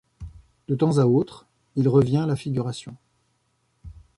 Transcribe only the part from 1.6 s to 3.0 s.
il revient à la figuration.